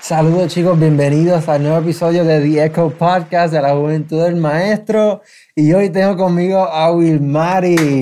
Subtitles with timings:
[0.00, 5.22] Saludos chicos, bienvenidos al nuevo episodio de The Echo Podcast de la Juventud del Maestro.
[5.54, 8.00] Y hoy tengo conmigo a Wilmari.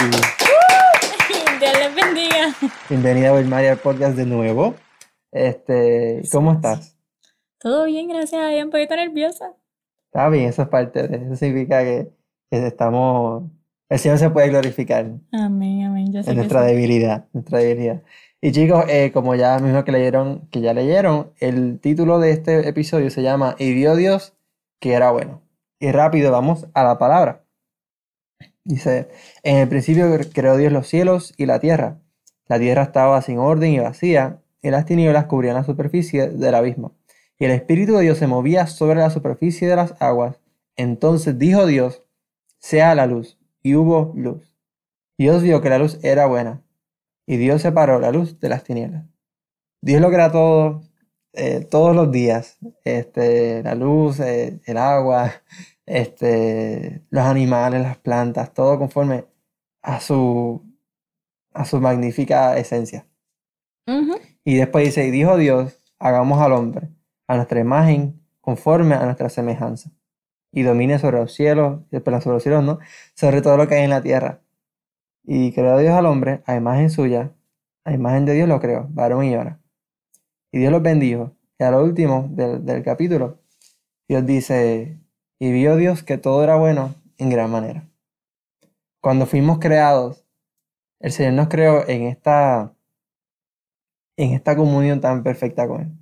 [2.88, 4.76] Bienvenida Wilmari al podcast de nuevo.
[5.32, 6.96] Este, ¿Cómo estás?
[7.58, 9.54] Todo bien, gracias a Dios, un poquito nerviosa.
[10.06, 11.36] Está bien, eso es parte de eso.
[11.36, 12.12] significa que,
[12.50, 13.50] que estamos...
[13.88, 15.10] El Señor se puede glorificar.
[15.32, 16.12] Amén, amén.
[16.12, 18.02] Yo sé nuestra debilidad, nuestra debilidad.
[18.40, 22.68] Y chicos, eh, como ya mismo que leyeron, que ya leyeron, el título de este
[22.68, 24.34] episodio se llama Y vio Dios
[24.80, 25.42] que era bueno.
[25.80, 27.44] Y rápido vamos a la palabra.
[28.64, 29.08] Dice,
[29.42, 31.98] en el principio creó Dios los cielos y la tierra.
[32.46, 36.96] La tierra estaba sin orden y vacía, y las tinieblas cubrían la superficie del abismo.
[37.38, 40.40] Y el Espíritu de Dios se movía sobre la superficie de las aguas.
[40.76, 42.02] Entonces dijo Dios,
[42.58, 44.54] sea la luz, y hubo luz.
[45.18, 46.62] Dios vio que la luz era buena
[47.26, 49.04] y Dios separó la luz de las tinieblas.
[49.80, 50.82] Dios lo crea todo,
[51.32, 55.32] eh, todos los días, este, la luz, eh, el agua,
[55.86, 59.26] este, los animales, las plantas, todo conforme
[59.82, 60.62] a su,
[61.54, 63.06] a su magnífica esencia.
[64.44, 66.88] Y después dice, y dijo Dios, hagamos al hombre,
[67.26, 69.90] a nuestra imagen, conforme a nuestra semejanza,
[70.52, 72.78] y domine sobre los cielos, después sobre los cielos no,
[73.14, 74.40] sobre todo lo que hay en la tierra,
[75.24, 77.32] y creó Dios al hombre a imagen suya,
[77.84, 79.60] a imagen de Dios lo creó, varón y hora.
[80.52, 81.32] Y Dios los bendijo.
[81.58, 83.40] Y a lo último del, del capítulo,
[84.08, 84.98] Dios dice,
[85.38, 87.88] y vio Dios que todo era bueno en gran manera.
[89.00, 90.21] Cuando fuimos creados,
[91.02, 92.74] el Señor nos creó en esta,
[94.16, 95.92] en esta comunión tan perfecta con Él.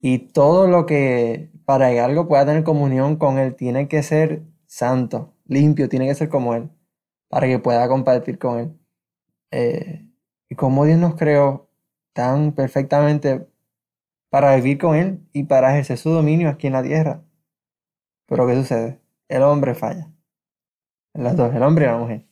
[0.00, 4.42] Y todo lo que para que algo pueda tener comunión con Él tiene que ser
[4.66, 6.70] santo, limpio, tiene que ser como Él
[7.28, 8.80] para que pueda compartir con Él.
[9.50, 10.06] Eh,
[10.48, 11.68] y cómo Dios nos creó
[12.14, 13.46] tan perfectamente
[14.30, 17.22] para vivir con Él y para ejercer su dominio aquí en la tierra.
[18.26, 19.00] Pero ¿qué sucede?
[19.28, 20.10] El hombre falla.
[21.12, 22.26] Las dos, el hombre y la mujer.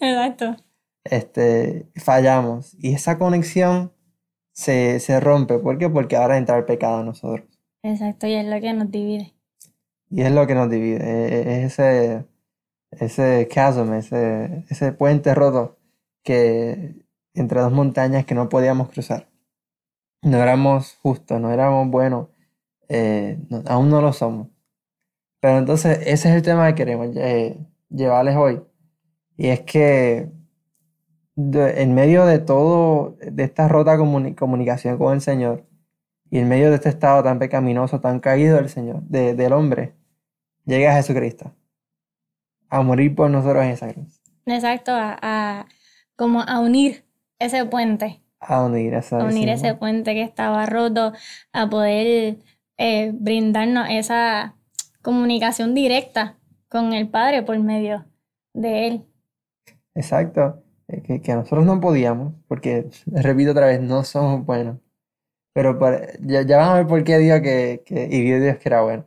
[0.00, 0.65] exacto.
[1.10, 2.76] Este, fallamos.
[2.78, 3.92] Y esa conexión
[4.52, 5.58] se, se rompe.
[5.58, 5.88] ¿Por qué?
[5.88, 7.46] Porque ahora entra el pecado en nosotros.
[7.82, 9.34] Exacto, y es lo que nos divide.
[10.10, 10.98] Y es lo que nos divide.
[11.04, 12.24] E, e, es ese
[13.00, 15.78] ese chasm, ese, ese puente roto
[16.22, 16.96] que
[17.34, 19.28] entre dos montañas que no podíamos cruzar.
[20.22, 22.28] No éramos justos, no éramos buenos,
[22.88, 24.48] eh, aún no lo somos.
[25.40, 27.58] Pero entonces ese es el tema que queremos eh,
[27.90, 28.62] llevarles hoy.
[29.36, 30.30] Y es que
[31.36, 35.66] en medio de todo, de esta rota comunicación con el Señor,
[36.30, 39.94] y en medio de este estado tan pecaminoso, tan caído del Señor, del hombre,
[40.64, 41.54] llega Jesucristo
[42.68, 44.20] a morir por nosotros en esa cruz.
[44.46, 45.66] Exacto, a,
[46.16, 47.04] como a unir
[47.38, 48.22] ese puente.
[48.40, 51.12] A unir, a unir ese puente que estaba roto,
[51.52, 52.38] a poder
[52.76, 54.54] eh, brindarnos esa
[55.02, 56.36] comunicación directa
[56.68, 58.04] con el Padre por medio
[58.52, 59.06] de Él.
[59.94, 64.78] Exacto, que, que nosotros no podíamos, porque, repito otra vez, no somos buenos.
[65.54, 65.78] Pero
[66.20, 69.06] ya, ya, van a ver por qué digo que, que y Dios que era bueno.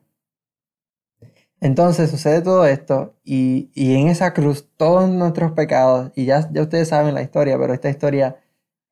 [1.62, 6.88] Entonces sucede todo esto y, en esa cruz todos nuestros pecados, y ya, ya ustedes
[6.88, 8.38] saben la historia, pero esta historia,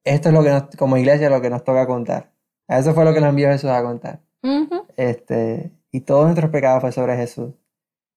[0.03, 2.31] esto es lo que nos, como iglesia lo que nos toca contar.
[2.67, 4.21] Eso fue lo que nos envió Jesús a contar.
[4.97, 7.53] este, y todos nuestros pecados fue sobre Jesús.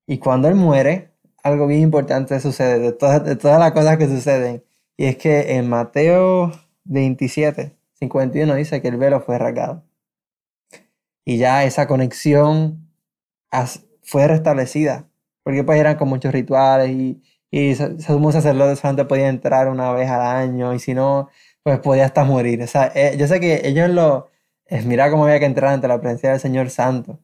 [0.07, 1.10] Y cuando Él muere,
[1.43, 4.65] algo bien importante sucede, de todas, de todas las cosas que suceden.
[4.97, 6.53] Y es que en Mateo
[6.85, 9.85] 27, 51 dice que el velo fue rasgado.
[11.25, 12.91] Y ya esa conexión
[14.03, 15.09] fue restablecida.
[15.43, 20.09] Porque pues eran con muchos rituales y, y sumo sacerdote solamente podía entrar una vez
[20.11, 21.29] al año y si no,
[21.63, 22.63] pues podía hasta morir.
[22.63, 24.31] O sea, eh, yo sé que ellos lo...
[24.67, 27.19] Es, mira cómo había que entrar ante la presencia del Señor Santo.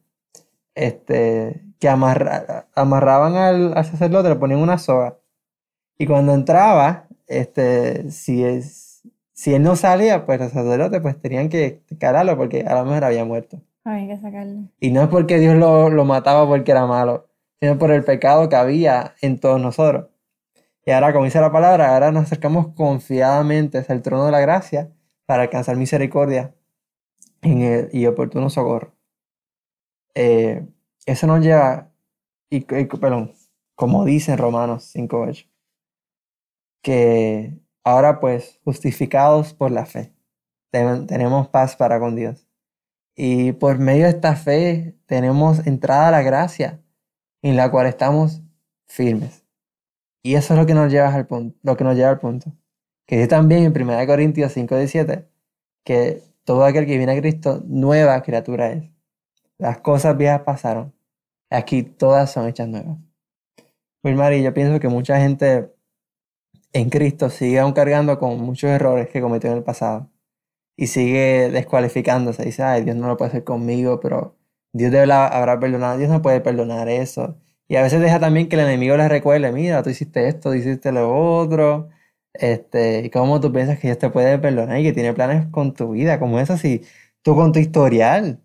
[0.77, 5.17] Este, que amarraban al, al, sacerdote, le ponían una soga.
[5.97, 9.01] Y cuando entraba, este, si, es,
[9.33, 13.05] si él no salía, pues los sacerdotes pues tenían que calarlo porque a lo mejor
[13.05, 13.59] había muerto.
[13.85, 14.69] Hay que sacarlo.
[14.79, 17.27] Y no es porque Dios lo, lo mataba porque era malo,
[17.59, 20.07] sino por el pecado que había en todos nosotros.
[20.85, 24.39] Y ahora, como dice la palabra, ahora nos acercamos confiadamente hacia el trono de la
[24.39, 24.91] gracia
[25.25, 26.53] para alcanzar misericordia
[27.41, 28.96] en el, y oportuno socorro.
[30.19, 30.65] Eh,
[31.05, 31.91] eso nos lleva,
[32.49, 33.33] y, perdón,
[33.75, 35.47] como dice en Romanos 5.8,
[36.81, 40.15] que ahora pues justificados por la fe.
[40.71, 42.47] tenemos paz para con Dios.
[43.15, 46.81] Y por medio de esta fe tenemos entrada a la gracia
[47.43, 48.41] en la cual estamos
[48.87, 49.45] firmes.
[50.23, 52.53] Y eso es lo que nos lleva al punto, lo que nos lleva al punto.
[53.05, 55.29] Que dice también en 1 Corintios 5, 17,
[55.85, 58.96] que todo aquel que viene a Cristo, nueva criatura es.
[59.59, 60.93] Las cosas viejas pasaron.
[61.49, 62.97] Aquí todas son hechas nuevas.
[64.01, 65.73] Pues Mari, yo pienso que mucha gente
[66.73, 70.09] en Cristo sigue aún cargando con muchos errores que cometió en el pasado
[70.77, 72.45] y sigue descualificándose.
[72.45, 74.37] Dice, ay, Dios no lo puede hacer conmigo, pero
[74.73, 75.97] Dios debe habrá perdonado.
[75.97, 77.37] Dios no puede perdonar eso.
[77.67, 80.55] Y a veces deja también que el enemigo le recuerde, mira, tú hiciste esto, tú
[80.55, 81.89] hiciste lo otro.
[82.33, 85.73] Este, y cómo tú piensas que Dios te puede perdonar y que tiene planes con
[85.73, 86.83] tu vida, como eso, si
[87.23, 88.41] tú con tu historial.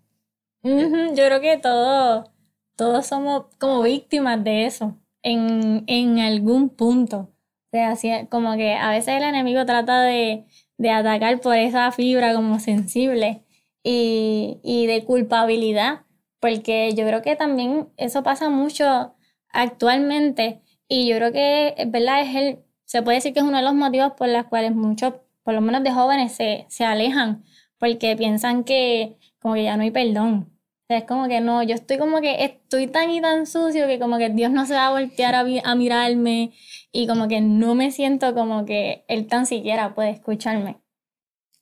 [0.63, 2.29] Yo creo que todos,
[2.77, 7.29] todos somos como víctimas de eso, en, en algún punto.
[7.73, 10.45] O sea, como que a veces el enemigo trata de,
[10.77, 13.43] de atacar por esa fibra como sensible
[13.83, 16.01] y, y de culpabilidad,
[16.39, 19.15] porque yo creo que también eso pasa mucho
[19.49, 22.21] actualmente y yo creo que, ¿verdad?
[22.21, 25.15] Es el, se puede decir que es uno de los motivos por los cuales muchos,
[25.43, 27.43] por lo menos de jóvenes, se, se alejan,
[27.79, 30.52] porque piensan que como que ya no hay perdón.
[30.89, 34.17] Es como que no, yo estoy como que estoy tan y tan sucio que como
[34.17, 36.51] que Dios no se va a voltear a, a mirarme
[36.91, 40.77] y como que no me siento como que Él tan siquiera puede escucharme.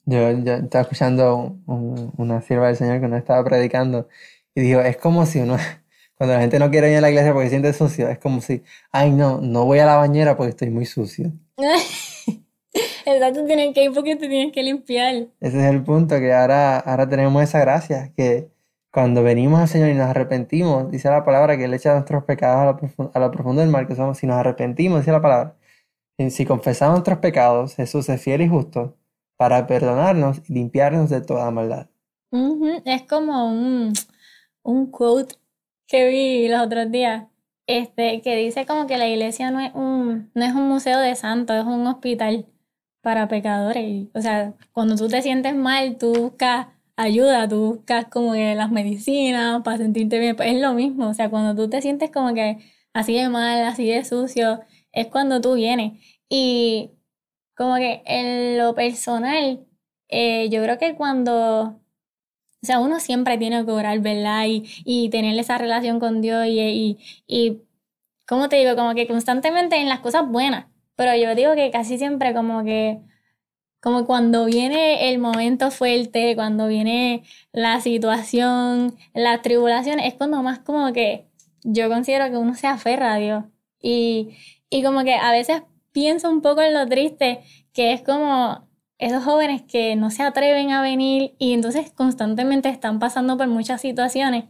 [0.06, 4.10] Yo, yo estaba escuchando una sierva del Señor que nos estaba predicando
[4.56, 5.56] y dijo, es como si uno,
[6.16, 8.42] cuando la gente no quiere ir a la iglesia porque se siente sucio, es como
[8.42, 11.32] si, ay no, no voy a la bañera porque estoy muy sucio.
[13.06, 15.28] Exacto, tienes que ir porque te tienes que limpiar.
[15.40, 18.50] Ese es el punto, que ahora, ahora tenemos esa gracia, que
[18.92, 22.62] cuando venimos al Señor y nos arrepentimos, dice la palabra que Él echa nuestros pecados
[22.62, 25.56] a lo, profundo, del mar que somos, si nos arrepentimos, dice la palabra,
[26.30, 28.98] si confesamos nuestros pecados, Jesús es fiel y justo
[29.38, 31.88] para perdonarnos y limpiarnos de toda maldad.
[32.86, 33.94] Es como un,
[34.64, 35.36] un quote
[35.88, 37.28] que vi los otros días,
[37.66, 41.16] este, que dice como que la iglesia no es un, no es un museo de
[41.16, 42.46] santos, es un hospital
[43.02, 44.08] para pecadores.
[44.14, 48.72] o sea, cuando tú te sientes mal, tú buscas ayuda, tú buscas como que las
[48.72, 50.36] medicinas para sentirte bien.
[50.36, 52.58] Pues es lo mismo, o sea, cuando tú te sientes como que
[52.94, 54.62] así de mal, así de sucio,
[54.92, 55.94] es cuando tú vienes.
[56.30, 56.92] Y
[57.56, 59.66] como que en lo personal,
[60.10, 61.62] eh, yo creo que cuando,
[62.64, 64.46] o sea, uno siempre tiene que orar, ¿verdad?
[64.48, 67.62] Y, y tener esa relación con Dios y, y, y,
[68.28, 68.76] ¿cómo te digo?
[68.76, 70.68] Como que constantemente en las cosas buenas.
[70.96, 73.02] Pero yo digo que casi siempre como que,
[73.82, 80.60] como cuando viene el momento fuerte, cuando viene la situación, la tribulación, es cuando más
[80.60, 81.28] como que
[81.64, 83.44] yo considero que uno se aferra a Dios.
[83.82, 84.38] Y,
[84.70, 87.42] y como que a veces pienso un poco en lo triste,
[87.74, 88.68] que es como
[89.02, 93.82] esos jóvenes que no se atreven a venir y entonces constantemente están pasando por muchas
[93.82, 94.46] situaciones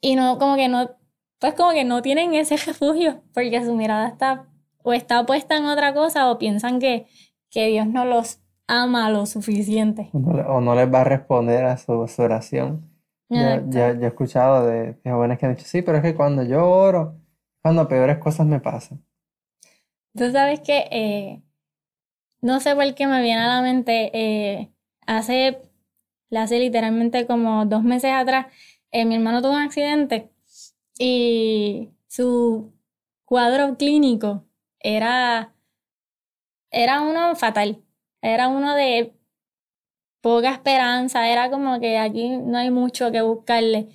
[0.00, 0.90] y no como que no
[1.38, 4.48] pues como que no tienen ese refugio porque su mirada está
[4.82, 7.06] o está puesta en otra cosa o piensan que,
[7.48, 10.10] que Dios no los ama lo suficiente.
[10.12, 12.90] O no, les va a responder a su, oración.
[13.28, 16.44] Yo, yo, he escuchado de, de, jóvenes que han dicho, sí, pero es que cuando
[16.44, 17.16] yo oro,
[17.60, 19.04] cuando peores cosas me pasan.
[20.16, 21.42] Tú sabes que, eh,
[22.40, 24.72] no sé por qué me viene a la mente, eh,
[25.06, 25.60] hace,
[26.30, 28.46] hace literalmente como dos meses atrás,
[28.92, 30.30] eh, mi hermano tuvo un accidente
[30.98, 32.72] y su
[33.24, 34.46] cuadro clínico
[34.78, 35.54] era,
[36.70, 37.82] era uno fatal,
[38.22, 39.14] era uno de
[40.20, 43.88] poca esperanza, era como que aquí no hay mucho que buscarle.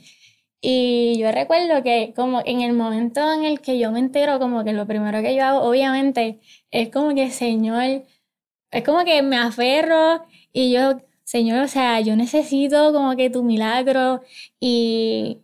[0.61, 4.63] Y yo recuerdo que como en el momento en el que yo me entero, como
[4.63, 6.39] que lo primero que yo hago, obviamente,
[6.71, 8.03] es como que, Señor,
[8.71, 13.43] es como que me aferro y yo, Señor, o sea, yo necesito como que tu
[13.43, 14.21] milagro
[14.59, 15.39] y,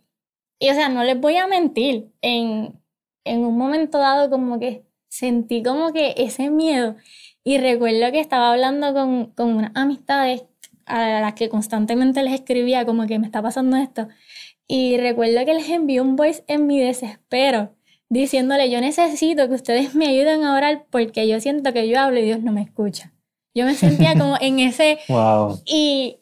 [0.58, 2.80] y o sea, no les voy a mentir, en,
[3.24, 6.96] en un momento dado como que sentí como que ese miedo
[7.48, 10.44] y recuerdo que estaba hablando con, con unas amistades
[10.84, 14.08] a las que constantemente les escribía como que me está pasando esto
[14.66, 17.74] y recuerdo que les envié un voice en mi desespero,
[18.10, 22.18] diciéndole, yo necesito que ustedes me ayuden a orar porque yo siento que yo hablo
[22.20, 23.14] y Dios no me escucha.
[23.54, 24.98] Yo me sentía como en ese...
[25.08, 25.62] Wow.
[25.64, 26.18] Y,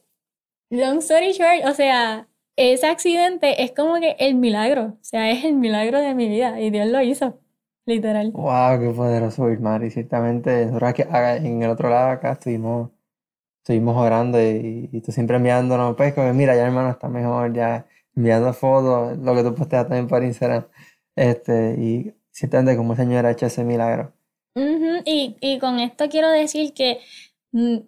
[0.71, 5.45] long story short, o sea, ese accidente es como que el milagro, o sea, es
[5.45, 7.41] el milagro de mi vida y Dios lo hizo,
[7.87, 8.33] literal.
[8.33, 9.83] Wow, qué poderoso, Irmar.
[9.85, 12.91] Y ciertamente, en el otro lado acá estuvimos,
[13.63, 17.87] estuvimos orando y, y tú siempre enviándonos, pues, como, mira, ya hermano está mejor, ya
[18.15, 20.67] enviando fotos, lo que tú posteas también por Instagram,
[21.15, 24.13] este, y ciertamente como el Señor ha hecho ese milagro.
[25.05, 27.01] y, y, con esto quiero decir que
[27.53, 27.79] mm,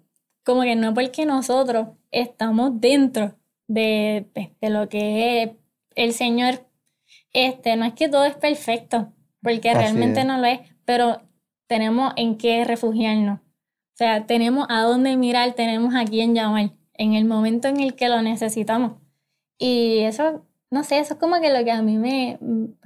[0.45, 3.35] como que no porque nosotros estamos dentro
[3.67, 5.50] de, pues, de lo que es
[5.95, 6.67] el Señor,
[7.33, 11.21] este, no es que todo es perfecto, porque realmente no lo es, pero
[11.66, 13.40] tenemos en qué refugiarnos.
[13.40, 17.95] O sea, tenemos a dónde mirar, tenemos a quién llamar en el momento en el
[17.95, 18.92] que lo necesitamos.
[19.59, 22.38] Y eso, no sé, eso es como que lo que a mí me,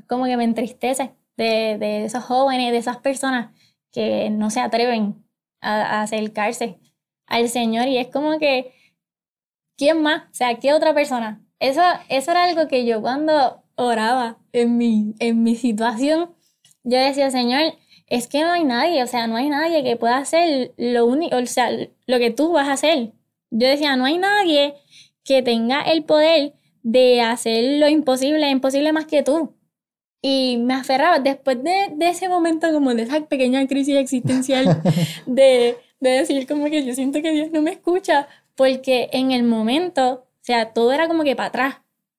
[0.07, 3.51] como que me entristece de, de esos jóvenes, de esas personas
[3.91, 5.23] que no se atreven
[5.61, 6.79] a, a acercarse
[7.27, 8.73] al Señor y es como que,
[9.77, 10.25] ¿quién más?
[10.25, 11.43] O sea, ¿qué otra persona?
[11.59, 16.35] Eso, eso era algo que yo cuando oraba en mi, en mi situación,
[16.85, 17.75] yo decía, Señor,
[18.07, 21.37] es que no hay nadie, o sea, no hay nadie que pueda hacer lo único,
[21.37, 21.71] o sea,
[22.07, 23.13] lo que tú vas a hacer.
[23.51, 24.75] Yo decía, no hay nadie
[25.25, 29.55] que tenga el poder de hacer lo imposible, imposible más que tú.
[30.21, 34.83] Y me aferraba, después de, de ese momento como de esa pequeña crisis existencial,
[35.27, 39.43] de, de decir como que yo siento que Dios no me escucha, porque en el
[39.43, 41.77] momento, o sea, todo era como que para atrás,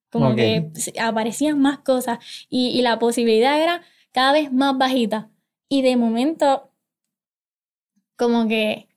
[0.10, 3.82] como que aparecían más cosas y, y la posibilidad era
[4.14, 5.30] cada vez más bajita.
[5.68, 6.72] Y de momento,
[8.16, 8.88] como que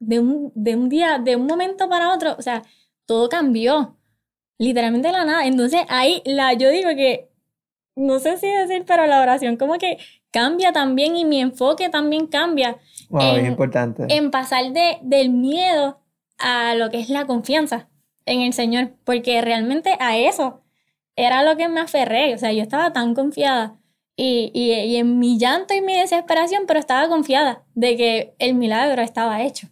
[0.00, 2.62] de un, de un día, de un momento para otro, o sea,
[3.06, 3.96] todo cambió.
[4.58, 5.46] Literalmente la nada.
[5.46, 7.30] Entonces ahí la, yo digo que,
[7.96, 9.98] no sé si decir, pero la oración como que
[10.30, 12.76] cambia también y mi enfoque también cambia.
[13.08, 14.06] Wow, en, es importante.
[14.08, 16.00] En pasar de, del miedo
[16.38, 17.88] a lo que es la confianza
[18.26, 20.62] en el Señor, porque realmente a eso
[21.16, 23.79] era lo que me aferré, o sea, yo estaba tan confiada
[24.22, 28.54] y, y, y en mi llanto y mi desesperación, pero estaba confiada de que el
[28.54, 29.68] milagro estaba hecho.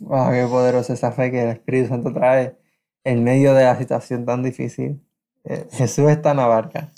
[0.00, 2.56] Wow, qué poderosa esa fe que el Espíritu Santo trae
[3.04, 5.00] en medio de la situación tan difícil.
[5.44, 6.90] Eh, Jesús está en la barca.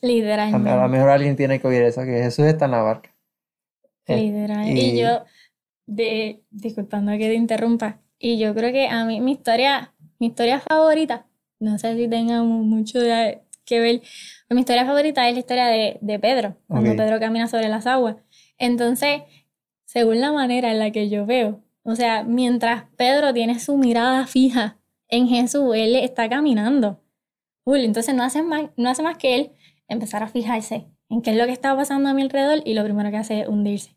[0.00, 0.70] Literalmente.
[0.70, 3.10] A lo mejor alguien tiene que oír eso, que Jesús está en la barca.
[4.06, 4.68] Literal.
[4.68, 5.24] Y, yo,
[5.86, 10.60] de, disculpando que te interrumpa, y yo creo que a mí mi historia, mi historia
[10.60, 11.26] favorita,
[11.58, 13.00] no sé si tenga mucho
[13.68, 14.02] que ver,
[14.48, 18.16] mi historia favorita es la historia de, de Pedro, cuando Pedro camina sobre las aguas.
[18.56, 19.22] Entonces,
[19.84, 24.26] según la manera en la que yo veo, o sea, mientras Pedro tiene su mirada
[24.26, 27.00] fija en Jesús, él está caminando.
[27.64, 29.52] Uy, entonces no hace, más, no hace más que él
[29.88, 32.84] empezar a fijarse en qué es lo que está pasando a mi alrededor y lo
[32.84, 33.96] primero que hace es hundirse.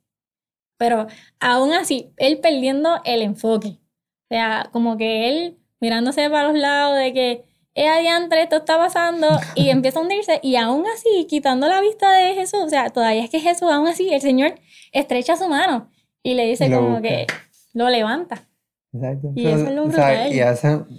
[0.78, 1.08] Pero
[1.40, 3.68] aún así, él perdiendo el enfoque.
[3.68, 8.78] O sea, como que él mirándose para los lados de que es adiante, esto está
[8.78, 12.90] pasando y empieza a hundirse y aún así, quitando la vista de Jesús, o sea,
[12.90, 14.56] todavía es que Jesús, aún así, el Señor
[14.92, 15.90] estrecha su mano
[16.24, 17.28] y le dice como que
[17.74, 18.48] lo levanta.
[18.94, 19.32] Exacto.
[19.36, 20.34] Y eso es lo brutal.
[20.34, 20.42] y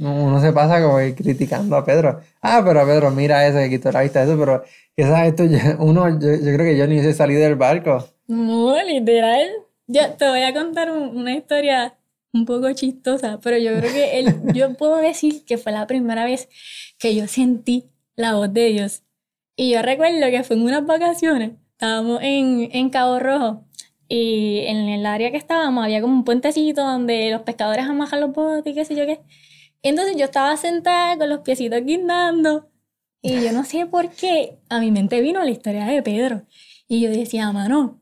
[0.05, 2.21] uno se pasa como criticando a Pedro.
[2.41, 4.62] Ah, pero a Pedro, mira eso, que quitó la vista de eso, pero
[4.97, 5.45] ¿sabes esto?
[5.79, 8.09] Uno, yo, yo, creo que yo ni hice salir del barco.
[8.26, 9.47] No, literal.
[9.87, 11.95] Yo te voy a contar una historia
[12.32, 16.24] un poco chistosa, pero yo creo que él, yo puedo decir que fue la primera
[16.24, 16.48] vez
[16.98, 19.02] que yo sentí la voz de Dios.
[19.56, 23.64] Y yo recuerdo que fue en unas vacaciones, estábamos en, en Cabo Rojo
[24.08, 28.32] y en el área que estábamos había como un puentecito donde los pescadores amajan los
[28.32, 29.20] botes y qué sé yo qué.
[29.82, 32.70] Entonces yo estaba sentada con los piecitos guindando
[33.20, 36.42] y yo no sé por qué a mi mente vino la historia de Pedro.
[36.88, 38.00] Y yo decía, mano,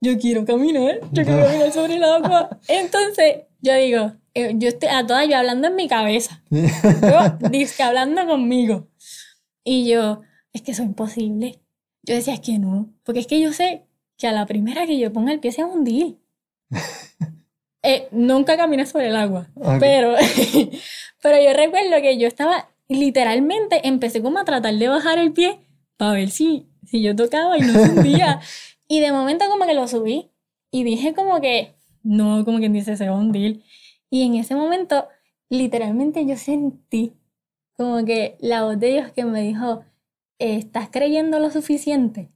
[0.00, 2.58] yo quiero caminar, yo quiero caminar sobre el agua.
[2.68, 6.42] Entonces, yo digo, eh, yo estoy a todas yo hablando en mi cabeza.
[6.50, 8.88] Yo, hablando conmigo.
[9.64, 10.20] Y yo,
[10.52, 11.60] es que eso es imposible.
[12.02, 13.86] Yo decía, es que no, porque es que yo sé
[14.16, 16.18] que a la primera que yo ponga el pie se va a hundir.
[17.82, 19.48] eh, nunca caminé sobre el agua,
[19.80, 20.14] pero,
[21.22, 25.58] pero yo recuerdo que yo estaba, literalmente, empecé como a tratar de bajar el pie
[25.96, 28.40] para ver si, si yo tocaba y no se hundía.
[28.88, 30.30] Y de momento como que lo subí
[30.70, 31.75] y dije como que,
[32.06, 33.62] no, como quien dice, se va a hundir.
[34.10, 35.08] Y en ese momento,
[35.48, 37.14] literalmente yo sentí
[37.76, 39.84] como que la voz de Dios que me dijo,
[40.38, 42.30] ¿estás creyendo lo suficiente?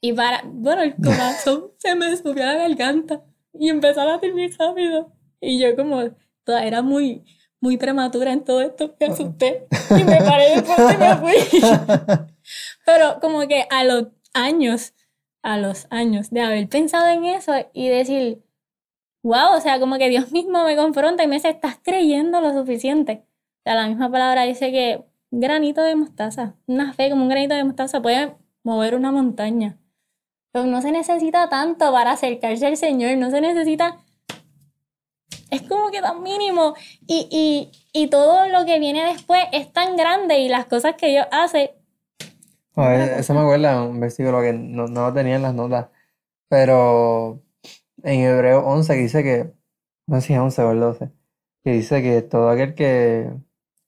[0.00, 4.34] Y para, bueno, el corazón se me subió a la garganta y empezó a latir
[4.34, 5.12] muy rápido.
[5.40, 6.02] Y yo como,
[6.44, 7.24] toda era muy,
[7.60, 11.60] muy prematura en todo esto, me asusté y me paré después y me fui.
[12.84, 14.92] Pero como que a los años
[15.46, 18.42] a los años de haber pensado en eso y decir,
[19.26, 22.52] wow, o sea, como que Dios mismo me confronta y me dice, estás creyendo lo
[22.52, 23.24] suficiente.
[23.58, 27.54] O sea, la misma palabra dice que granito de mostaza, una fe como un granito
[27.54, 29.78] de mostaza puede mover una montaña.
[30.52, 33.98] Pero no se necesita tanto para acercarse al Señor, no se necesita...
[35.50, 36.74] Es como que tan mínimo
[37.06, 41.08] y, y, y todo lo que viene después es tan grande y las cosas que
[41.08, 41.74] Dios hace
[42.76, 45.88] eso me acuerda un versículo que no, no tenía en las notas,
[46.48, 47.40] pero
[48.06, 49.52] en Hebreo 11 dice que
[50.08, 51.10] no sé si es 11 o el 12,
[51.64, 53.30] que dice que todo aquel que,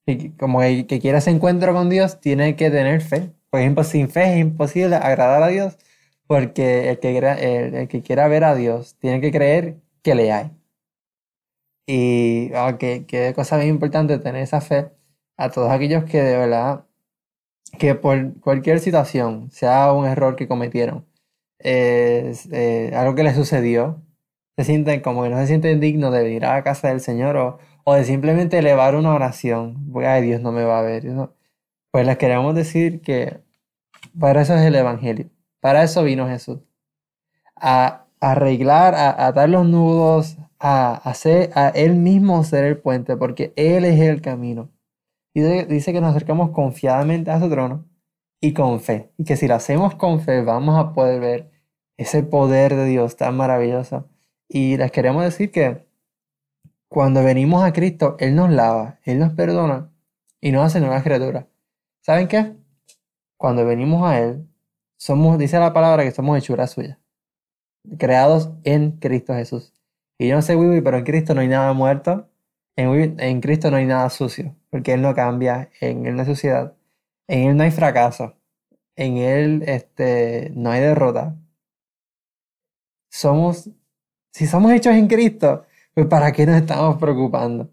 [0.07, 3.33] que- como el que quiera ese encuentro con Dios tiene que tener fe.
[3.51, 5.79] Por ejemplo, sin fe es imposible agradar a Dios,
[6.27, 10.33] porque el que el, el que quiera ver a Dios tiene que creer que le
[10.33, 10.51] hay.
[11.87, 14.91] Y ah, que, que cosa bien importante tener esa fe
[15.37, 16.85] a todos aquellos que de verdad,
[17.79, 21.07] que por cualquier situación, sea un error que cometieron,
[21.61, 24.03] eh, eh, algo que les sucedió,
[24.59, 27.39] se sienten como que no se sienten dignos de venir a la casa del Señor
[27.39, 31.07] o, o de simplemente elevar una oración, ay, Dios no me va a ver.
[31.07, 31.35] No-
[31.93, 33.41] Pues les queremos decir que
[34.21, 36.61] para eso es el Evangelio, para eso vino Jesús,
[37.57, 43.53] a arreglar, a atar los nudos, a hacer a Él mismo ser el puente, porque
[43.57, 44.71] Él es el camino.
[45.35, 47.87] Y dice que nos acercamos confiadamente a su trono
[48.41, 51.51] y con fe, y que si lo hacemos con fe vamos a poder ver
[51.99, 54.09] ese poder de Dios tan maravilloso.
[54.49, 55.87] Y les queremos decir que
[56.89, 59.93] cuando venimos a Cristo, Él nos lava, Él nos perdona
[60.41, 61.47] y nos hace nuevas criaturas.
[62.01, 62.57] ¿Saben qué?
[63.37, 64.49] Cuando venimos a Él,
[64.97, 66.99] somos, dice la palabra que somos hechuras suyas,
[67.99, 69.73] creados en Cristo Jesús.
[70.19, 72.29] Y yo no sé, Wiwi, pero en Cristo no hay nada muerto,
[72.77, 76.27] en, en Cristo no hay nada sucio, porque Él no cambia, en Él no hay
[76.27, 76.75] suciedad,
[77.29, 78.37] en Él no hay fracaso,
[78.97, 81.37] en Él este, no hay derrota.
[83.11, 83.71] Somos,
[84.39, 87.73] si somos hechos en Cristo, pues ¿para qué nos estamos preocupando?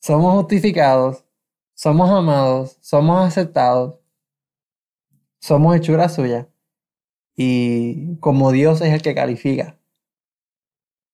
[0.00, 1.24] Somos justificados,
[1.74, 3.96] somos amados, somos aceptados,
[5.40, 6.48] somos hechura suya.
[7.34, 9.76] Y como Dios es el que califica,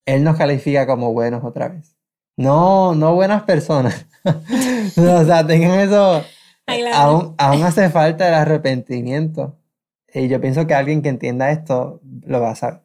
[0.05, 1.97] Él nos califica como buenos otra vez.
[2.37, 4.07] No, no buenas personas.
[4.97, 6.23] No, o sea, tengan eso.
[6.95, 9.59] Aún, aún hace falta el arrepentimiento.
[10.13, 12.84] Y yo pienso que alguien que entienda esto lo va a saber.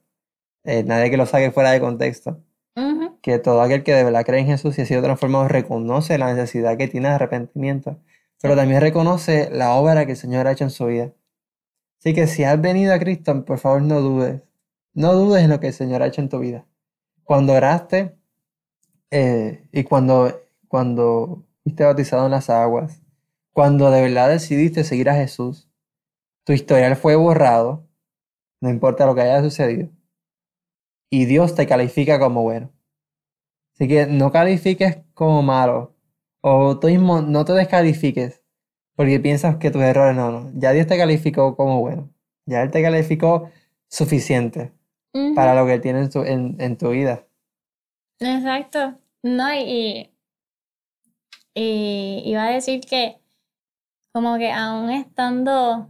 [0.72, 2.44] Eh, nadie que lo saque fuera de contexto.
[3.24, 6.32] Que todo aquel que de verdad cree en Jesús y ha sido transformado reconoce la
[6.32, 7.98] necesidad que tiene de arrepentimiento,
[8.40, 11.12] pero también reconoce la obra que el Señor ha hecho en su vida.
[11.98, 14.44] Así que si has venido a Cristo, por favor no dudes.
[14.94, 16.68] No dudes en lo que el Señor ha hecho en tu vida.
[17.24, 18.16] Cuando oraste
[19.10, 23.02] eh, y cuando, cuando fuiste bautizado en las aguas,
[23.54, 25.68] cuando de verdad decidiste seguir a Jesús,
[26.44, 27.88] tu historial fue borrado,
[28.62, 29.90] no importa lo que haya sucedido,
[31.10, 32.72] y Dios te califica como bueno.
[33.74, 35.96] Así que no califiques como malo,
[36.42, 38.42] o tú mismo no te descalifiques,
[38.96, 42.12] porque piensas que tus errores no, no, ya Dios te calificó como bueno,
[42.46, 43.50] ya Él te calificó
[43.90, 44.74] suficiente
[45.36, 47.26] para lo que tiene en tu, en, en tu vida.
[48.20, 49.00] Exacto.
[49.24, 50.12] No, y,
[51.54, 53.20] y iba a decir que
[54.14, 55.90] como que aún estando,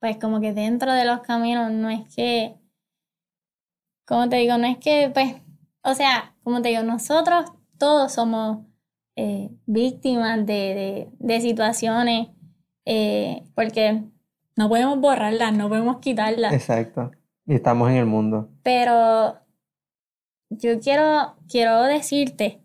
[0.00, 2.56] pues como que dentro de los caminos, no es que,
[4.06, 5.34] como te digo, no es que, pues,
[5.82, 8.64] o sea, como te digo, nosotros todos somos
[9.16, 12.28] eh, víctimas de, de, de situaciones,
[12.84, 14.04] eh, porque
[14.56, 16.52] no podemos borrarlas, no podemos quitarlas.
[16.52, 17.10] Exacto.
[17.46, 18.48] Y estamos en el mundo.
[18.62, 19.38] Pero
[20.50, 22.62] yo quiero, quiero decirte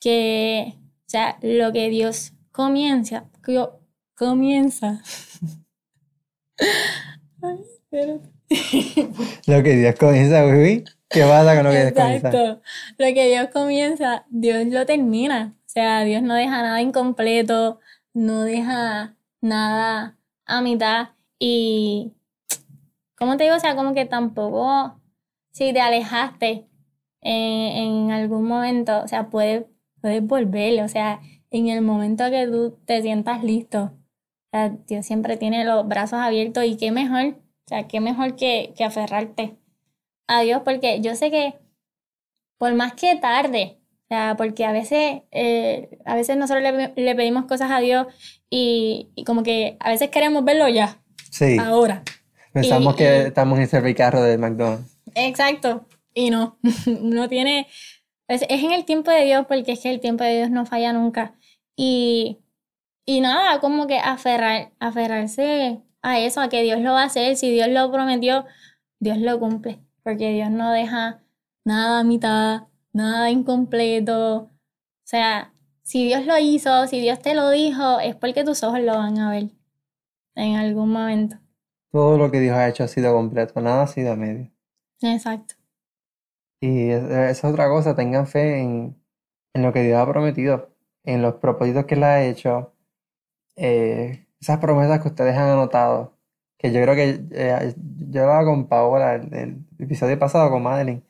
[0.00, 3.28] que, o sea, lo que Dios comienza,
[4.14, 5.02] comienza.
[7.42, 8.35] Ay, espérate.
[9.46, 12.28] Lo que Dios comienza, Wiwi, ¿qué pasa con lo que Dios comienza?
[12.28, 12.62] Exacto.
[12.98, 15.54] Lo que Dios comienza, Dios lo termina.
[15.58, 17.80] O sea, Dios no deja nada incompleto,
[18.14, 21.10] no deja nada a mitad.
[21.38, 22.12] Y,
[23.16, 23.56] ¿cómo te digo?
[23.56, 25.00] O sea, como que tampoco,
[25.50, 26.66] si te alejaste
[27.20, 29.64] en, en algún momento, o sea, puedes,
[30.00, 30.82] puedes volver.
[30.82, 35.64] O sea, en el momento que tú te sientas listo, o sea, Dios siempre tiene
[35.64, 39.56] los brazos abiertos y qué mejor, o sea, qué mejor que, que aferrarte
[40.28, 41.54] a Dios, porque yo sé que
[42.58, 47.14] por más que tarde, o sea, porque a veces, eh, a veces nosotros le, le
[47.14, 48.06] pedimos cosas a Dios
[48.48, 50.98] y, y como que a veces queremos verlo ya,
[51.30, 52.02] Sí, ahora.
[52.52, 54.96] pensamos y- que y- estamos en ese servicarro de McDonald's.
[55.14, 55.86] Exacto.
[56.14, 56.58] Y no,
[57.02, 57.66] no tiene,
[58.28, 60.64] es, es en el tiempo de Dios porque es que el tiempo de Dios no
[60.66, 61.34] falla nunca.
[61.76, 62.38] Y,
[63.04, 67.36] y nada, como que aferrar, aferrarse a eso, a que Dios lo va a hacer.
[67.36, 68.44] Si Dios lo prometió,
[69.00, 69.80] Dios lo cumple.
[70.04, 71.22] Porque Dios no deja
[71.64, 74.36] nada a mitad, nada incompleto.
[74.44, 74.50] O
[75.04, 78.96] sea, si Dios lo hizo, si Dios te lo dijo, es porque tus ojos lo
[78.98, 79.50] van a ver
[80.36, 81.38] en algún momento.
[81.90, 84.52] Todo lo que Dios ha hecho ha sido completo, nada ha sido a medio.
[85.02, 85.54] Exacto.
[86.60, 88.96] Y es- esa es otra cosa, tengan fe en,
[89.54, 90.70] en lo que Dios ha prometido,
[91.04, 92.74] en los propósitos que Él ha hecho,
[93.56, 96.16] eh, esas promesas que ustedes han anotado,
[96.58, 97.74] que yo creo que eh,
[98.10, 101.04] yo hablaba con Paola el, el episodio pasado con Madeline,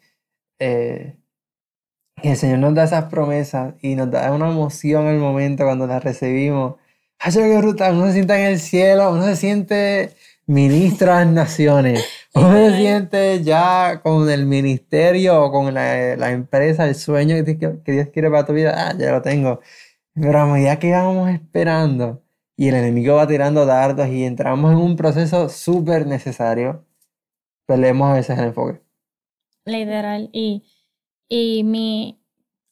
[0.58, 1.16] eh,
[2.22, 5.86] Y el Señor nos da esas promesas y nos da una emoción el momento cuando
[5.86, 6.76] las recibimos.
[7.18, 7.94] ¡Ay, qué brutal!
[7.94, 10.14] Uno se sienta en el cielo, uno se siente
[10.46, 16.30] ministro de las naciones, uno se siente ya con el ministerio o con la, la
[16.32, 18.74] empresa, el sueño que, que Dios quiere para tu vida.
[18.90, 19.60] Ah, ya lo tengo.
[20.14, 22.22] Pero a medida que vamos esperando
[22.56, 26.86] y el enemigo va tirando dardos y entramos en un proceso súper necesario,
[27.66, 28.80] peleemos a veces el enfoque.
[29.66, 30.30] Literal.
[30.32, 30.64] Y,
[31.28, 32.18] y mi,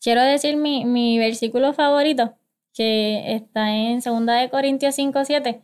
[0.00, 2.34] quiero decir mi, mi versículo favorito,
[2.72, 5.62] que está en 2 de Corintios 5, 7,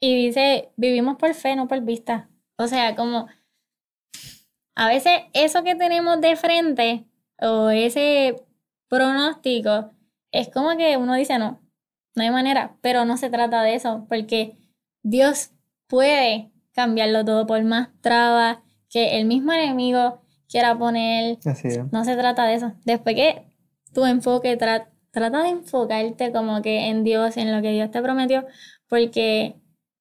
[0.00, 2.28] y dice, vivimos por fe, no por vista.
[2.56, 3.28] O sea, como
[4.74, 7.06] a veces eso que tenemos de frente
[7.40, 8.36] o ese
[8.88, 9.90] pronóstico
[10.30, 11.61] es como que uno dice, no,
[12.14, 14.56] no hay manera, pero no se trata de eso, porque
[15.02, 15.50] Dios
[15.88, 21.38] puede cambiarlo todo por más trabas que el mismo enemigo quiera poner.
[21.44, 21.92] Así es.
[21.92, 22.72] No se trata de eso.
[22.84, 23.44] Después que
[23.92, 28.46] tu enfoque trata de enfocarte como que en Dios, en lo que Dios te prometió,
[28.88, 29.54] porque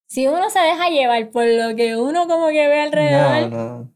[0.07, 3.91] si uno se deja llevar por lo que uno como que ve alrededor, No, no.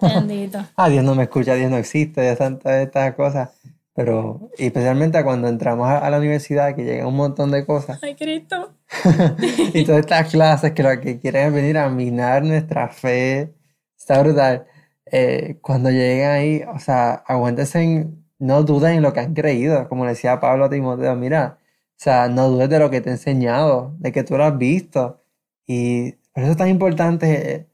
[0.00, 0.58] bendito.
[0.76, 3.50] Ah, Dios no me escucha, Dios no existe, Dios tantas estas cosas.
[3.96, 7.98] Pero, y especialmente cuando entramos a, a la universidad, que llega un montón de cosas,
[8.02, 8.74] Ay, Cristo.
[9.74, 13.54] y todas estas clases que lo que quieren es venir a minar nuestra fe,
[13.98, 14.66] está brutal.
[15.10, 19.88] Eh, cuando lleguen ahí, o sea, aguántense, en- no duden en lo que han creído,
[19.88, 23.08] como le decía Pablo a Timoteo, mira, o sea, no dudes de lo que te
[23.08, 25.22] he enseñado, de que tú lo has visto.
[25.66, 27.66] Y por eso es tan importante eh,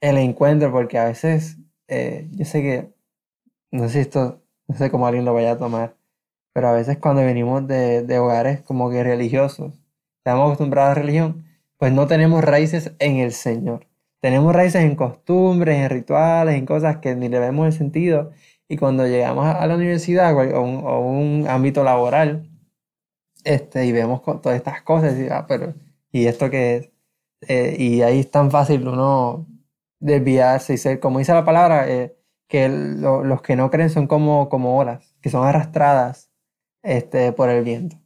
[0.00, 2.90] el encuentro, porque a veces, eh, yo sé que,
[3.72, 5.96] no sé si esto, no sé cómo alguien lo vaya a tomar,
[6.52, 9.74] pero a veces cuando venimos de, de hogares como que religiosos,
[10.18, 11.44] estamos acostumbrados a la religión,
[11.78, 13.86] pues no tenemos raíces en el Señor.
[14.20, 18.32] Tenemos raíces en costumbres, en rituales, en cosas que ni le vemos el sentido.
[18.68, 22.48] Y cuando llegamos a, la universidad o a un, o un ámbito laboral,
[23.44, 25.74] este, y vemos todas estas cosas, y, ah, pero,
[26.12, 26.90] ¿y esto qué es?
[27.48, 29.46] Eh, y ahí es tan fácil uno
[30.00, 32.17] desviarse y ser, como dice la palabra, eh,
[32.48, 36.30] que lo- los que no creen son como, como olas, que son arrastradas
[36.82, 37.96] este, por el viento.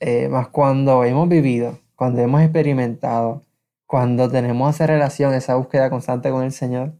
[0.00, 3.44] Eh, más cuando hemos vivido, cuando hemos experimentado,
[3.86, 6.94] cuando tenemos esa relación, esa búsqueda constante con el Señor,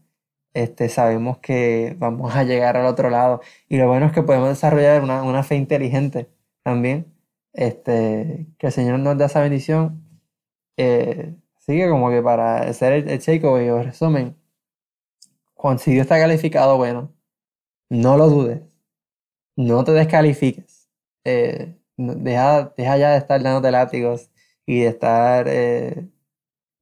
[0.53, 3.41] este, sabemos que vamos a llegar al otro lado.
[3.69, 6.29] Y lo bueno es que podemos desarrollar una, una fe inteligente
[6.63, 7.07] también,
[7.53, 10.03] este, que el Señor nos da esa bendición.
[10.77, 11.35] Eh,
[11.89, 14.35] como que para hacer el, el o resumen,
[15.77, 17.13] si Dios está calificado, bueno,
[17.89, 18.61] no lo dudes,
[19.55, 20.89] no te descalifiques,
[21.23, 24.31] eh, deja, deja ya de estar dándote látigos
[24.65, 26.07] y de estar eh,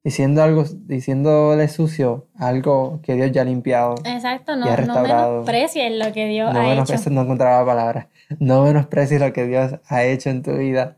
[0.03, 3.95] diciendo algo, diciéndole sucio algo que Dios ya ha limpiado.
[4.05, 7.09] Exacto, no, no menosprecies lo que Dios No ha hecho.
[7.09, 8.09] no encontraba la palabra.
[8.39, 10.97] No menosprecies lo que Dios ha hecho en tu vida.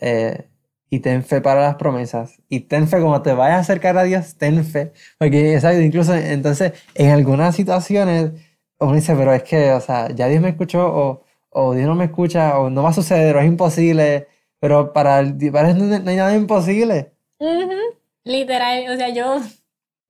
[0.00, 0.46] Eh,
[0.90, 2.40] y ten fe para las promesas.
[2.48, 4.92] Y ten fe como te vayas a acercar a Dios, ten fe.
[5.18, 5.84] Porque, ¿sabes?
[5.84, 8.32] Incluso entonces, en algunas situaciones,
[8.80, 11.94] uno dice, pero es que, o sea, ya Dios me escuchó, o, o Dios no
[11.94, 14.28] me escucha, o no va a suceder, o es imposible.
[14.60, 17.12] Pero para, el- para no, hay nada imposible.
[17.38, 17.76] Ujú,
[18.24, 19.36] Literal, o sea, yo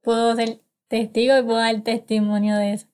[0.02, 2.88] puedo ser testigo y puedo dar testimonio de eso,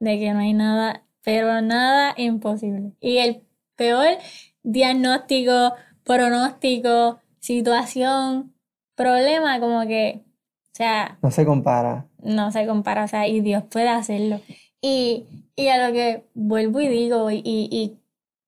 [0.00, 2.94] de que no hay nada, pero nada imposible.
[3.00, 3.44] Y el
[3.76, 4.18] peor
[4.64, 8.54] diagnóstico, pronóstico, situación,
[8.94, 12.06] problema, como que, o sea, No se compara.
[12.22, 14.40] no se compara, o sea, y Dios puede hacerlo.
[14.80, 15.26] Y,
[15.56, 17.98] y a lo que vuelvo y digo, y, y,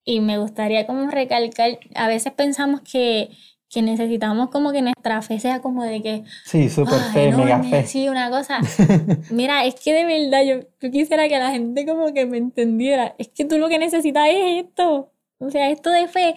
[0.05, 3.31] y me gustaría como recalcar, a veces pensamos que,
[3.69, 7.63] que necesitamos como que nuestra fe sea como de que, Sí, súper ay, fe, mega
[7.63, 7.87] fe.
[7.87, 8.61] sí, una cosa.
[9.31, 13.15] Mira, es que de verdad yo, yo quisiera que la gente como que me entendiera.
[13.19, 15.11] Es que tú lo que necesitas es esto.
[15.39, 16.37] O sea, esto de fe.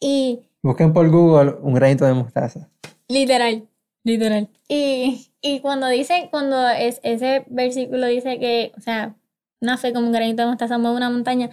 [0.00, 2.68] Y Busquen por Google un granito de mostaza.
[3.08, 3.68] literal,
[4.04, 4.48] literal.
[4.68, 9.14] Y, y cuando dice, cuando es, ese versículo dice que, o sea,
[9.60, 11.50] una fe como un granito de mostaza mueve una montaña.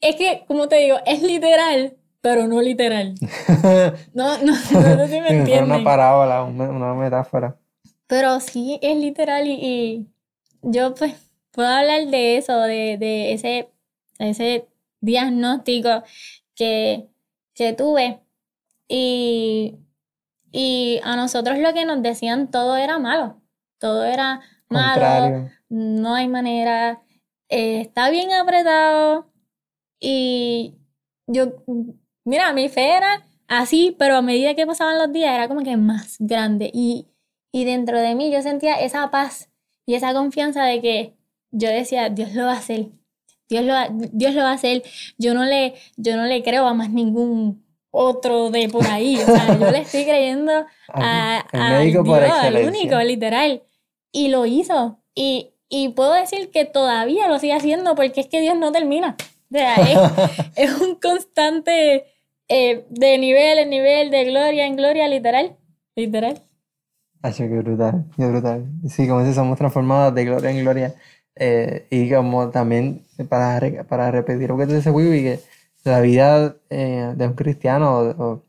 [0.00, 3.14] Es que, como te digo, es literal, pero no literal.
[4.14, 7.56] No, no, no sé si me una parábola, una, una metáfora.
[8.06, 10.06] Pero sí es literal y, y
[10.62, 11.14] yo pues
[11.50, 13.68] puedo hablar de eso, de, de ese,
[14.18, 14.66] ese
[15.00, 16.02] diagnóstico
[16.58, 17.08] que,
[17.54, 18.20] que tuve.
[18.88, 19.78] Y,
[20.50, 23.40] y a nosotros lo que nos decían todo era malo.
[23.78, 25.50] Todo era malo, Contrario.
[25.68, 27.02] no hay manera,
[27.48, 29.30] eh, está bien apretado.
[30.00, 30.74] Y
[31.26, 31.64] yo,
[32.24, 35.76] mira, mi fe era así, pero a medida que pasaban los días era como que
[35.76, 36.70] más grande.
[36.74, 37.06] Y,
[37.52, 39.50] y dentro de mí yo sentía esa paz
[39.86, 41.16] y esa confianza de que
[41.50, 42.90] yo decía, Dios lo va a hacer.
[43.48, 43.74] Dios lo,
[44.12, 44.82] Dios lo va a hacer.
[45.18, 49.22] Yo no le, yo no le creo a más ningún otro de por ahí.
[49.22, 50.52] O sea, yo le estoy creyendo
[50.88, 52.68] a, el al médico por Dios, al excelencia.
[52.68, 53.62] único, literal.
[54.12, 55.02] Y lo hizo.
[55.14, 59.16] Y, y puedo decir que todavía lo sigue haciendo porque es que Dios no termina.
[59.50, 59.98] O sea, es,
[60.56, 62.06] es un constante
[62.48, 65.56] eh, de nivel en nivel, de gloria en gloria, literal.
[65.96, 66.40] Literal.
[67.22, 68.66] Acho, qué brutal, qué brutal.
[68.88, 70.94] Sí, como dices, somos transformados de gloria en gloria.
[71.34, 75.40] Eh, y como también, para, para repetir lo que te dice Wiwi, que
[75.84, 78.44] la vida eh, de un cristiano o,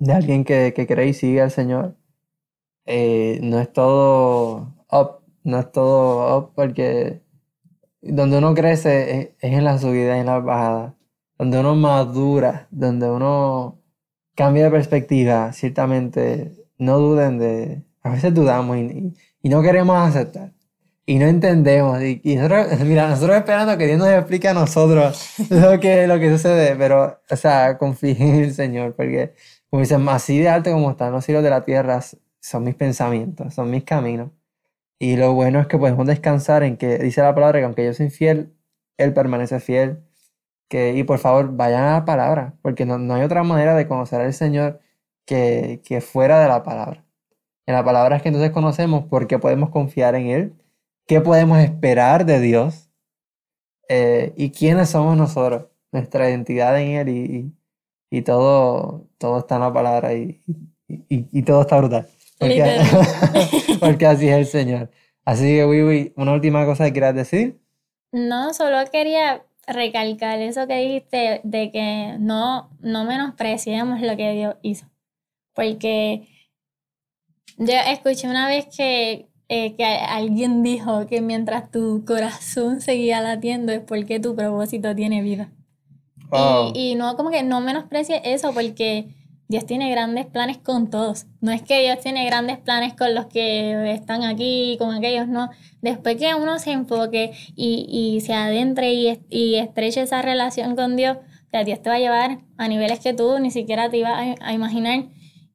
[0.00, 1.96] de alguien que, que cree y sigue al Señor
[2.86, 7.22] eh, no es todo up, no es todo up, porque
[8.02, 10.96] donde uno crece es, en la subida y en la bajada,
[11.38, 13.80] donde uno madura, donde uno
[14.36, 20.53] cambia de perspectiva, ciertamente no duden de, a veces dudamos y- y no queremos aceptar.
[21.06, 22.00] Y no entendemos.
[22.02, 26.18] Y, y nosotros, mira, nosotros esperando que Dios nos explique a nosotros lo que, lo
[26.18, 26.76] que sucede.
[26.76, 28.94] Pero, o sea, confíen en el Señor.
[28.94, 29.34] Porque,
[29.70, 32.00] como dicen, así de alto como están los cielos de la tierra,
[32.40, 34.30] son mis pensamientos, son mis caminos.
[34.98, 37.94] Y lo bueno es que podemos descansar en que dice la palabra que aunque yo
[37.94, 38.54] soy infiel,
[38.98, 40.04] Él permanece fiel.
[40.68, 43.86] Que, y por favor, vayan a la palabra, porque no, no hay otra manera de
[43.88, 44.80] conocer al Señor
[45.26, 47.04] que, que fuera de la palabra.
[47.66, 50.54] En la palabra es que entonces conocemos por qué podemos confiar en Él,
[51.06, 52.90] qué podemos esperar de Dios
[53.88, 59.56] eh, y quiénes somos nosotros, nuestra identidad en Él y, y, y todo, todo está
[59.56, 60.42] en la palabra y,
[60.88, 62.08] y, todo está brutal.
[62.38, 62.80] Porque,
[63.80, 64.90] porque así es el Señor.
[65.24, 67.58] Así que, Wiwi, una última cosa que quieras decir.
[68.12, 74.56] No, solo quería recalcar eso que dijiste de que no, no menospreciemos lo que Dios
[74.62, 74.86] hizo.
[75.54, 76.28] Porque
[77.58, 83.72] yo escuché una vez que, eh, que alguien dijo que mientras tu corazón seguía latiendo
[83.72, 85.50] es porque tu propósito tiene vida.
[86.30, 86.72] Wow.
[86.74, 89.08] Y, y no, como que no menosprecie eso porque
[89.48, 91.26] Dios tiene grandes planes con todos.
[91.40, 95.50] No es que Dios tiene grandes planes con los que están aquí, con aquellos, no.
[95.82, 100.96] Después que uno se enfoque y, y se adentre y, y estreche esa relación con
[100.96, 103.98] Dios, o sea, Dios te va a llevar a niveles que tú ni siquiera te
[103.98, 105.04] ibas a, a imaginar.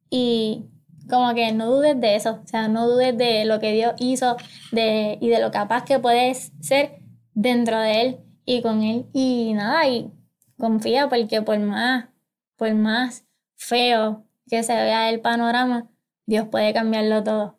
[0.08, 0.69] Y
[1.10, 4.36] como que no dudes de eso, o sea, no dudes de lo que Dios hizo
[4.72, 7.00] de, y de lo capaz que puedes ser
[7.34, 9.06] dentro de Él y con Él.
[9.12, 10.12] Y nada, y
[10.58, 12.08] confía porque por más,
[12.56, 15.88] por más feo que se vea el panorama,
[16.26, 17.58] Dios puede cambiarlo todo.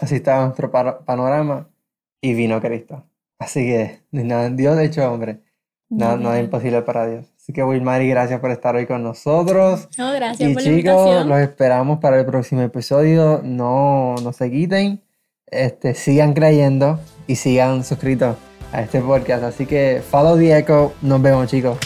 [0.00, 1.70] Así está nuestro pa- panorama
[2.20, 3.08] y vino Cristo.
[3.38, 5.42] Así que, nada, Dios hecho hombre.
[5.96, 7.31] Nada, nada imposible para Dios.
[7.42, 9.88] Así que, Wilmary, gracias por estar hoy con nosotros.
[9.98, 11.28] No, gracias Y por la chicos, invitación.
[11.28, 13.40] los esperamos para el próximo episodio.
[13.42, 15.02] No, no se quiten.
[15.46, 18.36] Este, sigan creyendo y sigan suscritos
[18.72, 19.42] a este podcast.
[19.42, 20.92] Así que, follow the echo.
[21.02, 21.78] Nos vemos, chicos.